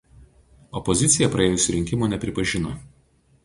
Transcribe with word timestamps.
Opozicija 0.79 1.29
praėjusių 1.37 1.77
rinkimų 1.77 2.11
nepripažino. 2.17 2.77